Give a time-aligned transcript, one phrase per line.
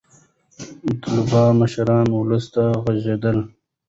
[0.83, 3.37] ملتپال مشران ولس ته غږېدل.